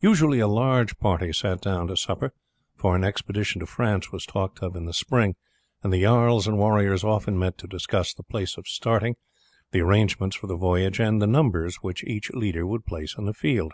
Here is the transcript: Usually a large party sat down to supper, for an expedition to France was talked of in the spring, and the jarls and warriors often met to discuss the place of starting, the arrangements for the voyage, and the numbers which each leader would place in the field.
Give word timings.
Usually 0.00 0.40
a 0.40 0.48
large 0.48 0.96
party 0.98 1.30
sat 1.30 1.60
down 1.60 1.88
to 1.88 1.96
supper, 1.98 2.32
for 2.74 2.96
an 2.96 3.04
expedition 3.04 3.60
to 3.60 3.66
France 3.66 4.10
was 4.10 4.24
talked 4.24 4.62
of 4.62 4.74
in 4.74 4.86
the 4.86 4.94
spring, 4.94 5.34
and 5.82 5.92
the 5.92 6.00
jarls 6.00 6.46
and 6.46 6.56
warriors 6.56 7.04
often 7.04 7.38
met 7.38 7.58
to 7.58 7.66
discuss 7.66 8.14
the 8.14 8.22
place 8.22 8.56
of 8.56 8.66
starting, 8.66 9.16
the 9.72 9.80
arrangements 9.82 10.36
for 10.36 10.46
the 10.46 10.56
voyage, 10.56 10.98
and 11.00 11.20
the 11.20 11.26
numbers 11.26 11.82
which 11.82 12.02
each 12.04 12.30
leader 12.30 12.66
would 12.66 12.86
place 12.86 13.16
in 13.18 13.26
the 13.26 13.34
field. 13.34 13.72